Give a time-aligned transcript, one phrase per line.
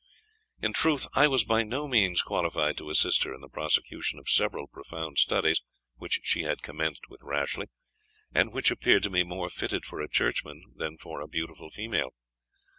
[0.63, 4.29] In truth, I was by no means qualified to assist her in the prosecution of
[4.29, 5.61] several profound studies
[5.97, 7.69] which she had commenced with Rashleigh,
[8.33, 12.15] and which appeared to me more fitted for a churchman than for a beautiful female.